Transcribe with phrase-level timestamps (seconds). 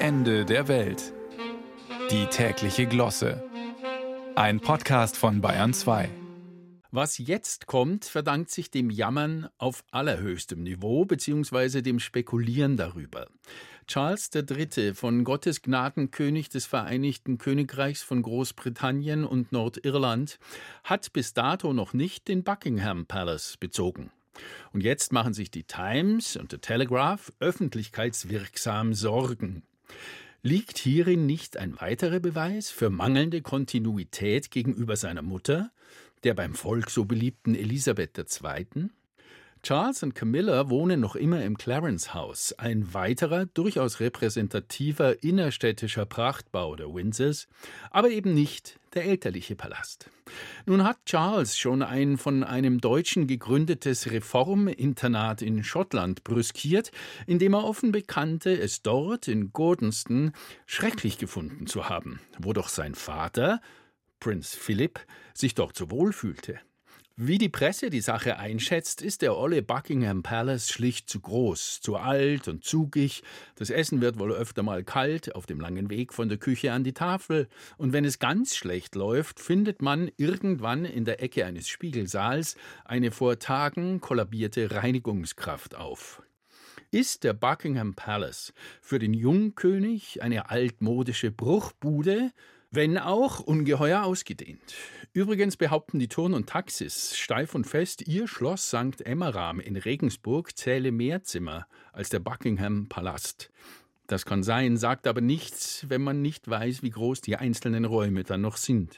[0.00, 1.12] Ende der Welt.
[2.12, 3.42] Die tägliche Glosse.
[4.36, 6.08] Ein Podcast von Bayern 2.
[6.92, 11.82] Was jetzt kommt, verdankt sich dem Jammern auf allerhöchstem Niveau bzw.
[11.82, 13.26] dem Spekulieren darüber.
[13.88, 14.94] Charles III.
[14.94, 20.38] von Gottes Gnaden König des Vereinigten Königreichs von Großbritannien und Nordirland
[20.84, 24.12] hat bis dato noch nicht den Buckingham Palace bezogen.
[24.72, 29.64] Und jetzt machen sich die Times und der Telegraph öffentlichkeitswirksam Sorgen.
[30.42, 35.70] Liegt hierin nicht ein weiterer Beweis für mangelnde Kontinuität gegenüber seiner Mutter,
[36.24, 38.90] der beim Volk so beliebten Elisabeth II.?
[39.68, 46.74] Charles und Camilla wohnen noch immer im Clarence House, ein weiterer, durchaus repräsentativer innerstädtischer Prachtbau
[46.74, 47.48] der Windsors,
[47.90, 50.08] aber eben nicht der elterliche Palast.
[50.64, 56.90] Nun hat Charles schon ein von einem Deutschen gegründetes Reforminternat in Schottland brüskiert,
[57.26, 60.32] in dem er offen bekannte, es dort in Gordonston
[60.64, 63.60] schrecklich gefunden zu haben, wo doch sein Vater,
[64.18, 64.98] Prinz Philip,
[65.34, 66.58] sich dort so wohl fühlte.
[67.20, 71.96] Wie die Presse die Sache einschätzt, ist der olle Buckingham Palace schlicht zu groß, zu
[71.96, 73.24] alt und zugig.
[73.56, 76.84] Das Essen wird wohl öfter mal kalt auf dem langen Weg von der Küche an
[76.84, 77.48] die Tafel.
[77.76, 83.10] Und wenn es ganz schlecht läuft, findet man irgendwann in der Ecke eines Spiegelsaals eine
[83.10, 86.22] vor Tagen kollabierte Reinigungskraft auf.
[86.92, 92.30] Ist der Buckingham Palace für den Jungkönig eine altmodische Bruchbude,
[92.70, 94.74] wenn auch ungeheuer ausgedehnt.
[95.12, 99.00] Übrigens behaupten die Turn und Taxis steif und fest, ihr Schloss St.
[99.04, 103.50] Emmeram in Regensburg zähle mehr Zimmer als der Buckingham Palast.
[104.06, 108.24] Das kann sein, sagt aber nichts, wenn man nicht weiß, wie groß die einzelnen Räume
[108.24, 108.96] dann noch sind.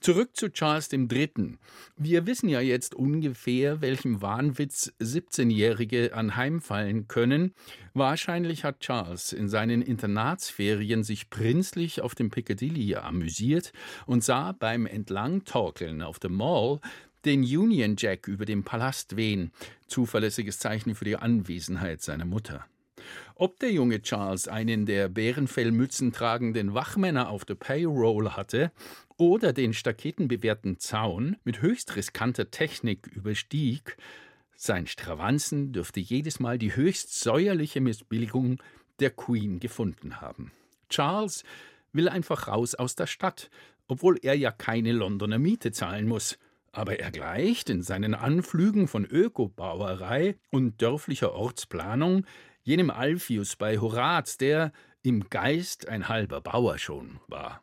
[0.00, 1.58] Zurück zu Charles III.
[1.96, 7.52] Wir wissen ja jetzt ungefähr, welchem Wahnwitz 17-Jährige anheimfallen können.
[7.94, 13.72] Wahrscheinlich hat Charles in seinen Internatsferien sich prinzlich auf dem Piccadilly amüsiert
[14.06, 16.80] und sah beim Entlangtorkeln auf der Mall
[17.24, 19.50] den Union Jack über dem Palast wehen,
[19.88, 22.64] zuverlässiges Zeichen für die Anwesenheit seiner Mutter.
[23.40, 28.72] Ob der junge Charles einen der Bärenfellmützen tragenden Wachmänner auf der Payroll hatte
[29.16, 33.96] oder den staketenbewehrten Zaun mit höchst riskanter Technik überstieg,
[34.56, 38.60] sein Stravanzen dürfte jedes Mal die höchst säuerliche Missbilligung
[38.98, 40.50] der Queen gefunden haben.
[40.88, 41.44] Charles
[41.92, 43.50] will einfach raus aus der Stadt,
[43.86, 46.40] obwohl er ja keine Londoner Miete zahlen muss.
[46.72, 52.26] Aber er gleicht in seinen Anflügen von Ökobauerei und dörflicher Ortsplanung
[52.68, 57.62] jenem Alpheus bei Horaz, der im Geist ein halber Bauer schon war.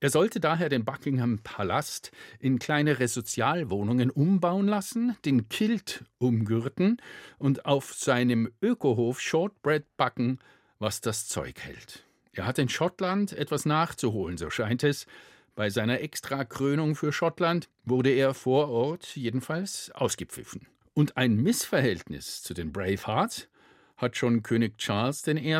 [0.00, 6.96] Er sollte daher den Buckingham Palast in kleinere Sozialwohnungen umbauen lassen, den Kilt umgürten
[7.38, 10.38] und auf seinem Ökohof Shortbread backen,
[10.78, 12.02] was das Zeug hält.
[12.32, 15.06] Er hat in Schottland etwas nachzuholen, so scheint es.
[15.54, 20.66] Bei seiner Extrakrönung für Schottland wurde er vor Ort jedenfalls ausgepfiffen.
[20.94, 23.48] Und ein Missverhältnis zu den Bravehearts
[23.96, 25.54] hat schon König Charles I.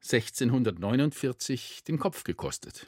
[0.00, 2.86] 1649 den Kopf gekostet.